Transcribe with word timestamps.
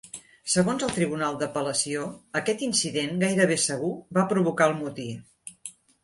Segons 0.51 0.83
el 0.85 0.93
tribunal 0.93 1.35
d'apel·lació, 1.41 2.07
aquest 2.39 2.63
incident 2.67 3.21
gairebé 3.25 3.57
segur 3.65 3.91
va 4.19 4.23
provocar 4.31 4.67
el 4.71 4.75
motí. 4.79 5.07